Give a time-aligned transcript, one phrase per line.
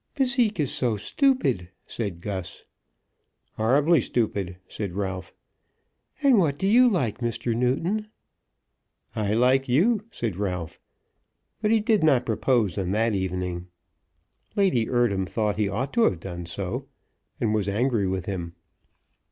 [0.15, 2.63] "Bésique is so stupid," said Gus.
[3.53, 5.31] "Horribly stupid," said Ralph.
[6.23, 7.53] "And what do you like, Mr.
[7.55, 8.07] Newton?"
[9.15, 10.79] "I like you," said Ralph.
[11.61, 13.67] But he did not propose on that evening.
[14.55, 16.87] Lady Eardham thought he ought to have done so,
[17.39, 18.53] and was angry with him.